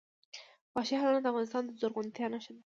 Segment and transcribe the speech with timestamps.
[0.73, 2.61] وحشي حیوانات د افغانستان د زرغونتیا نښه ده.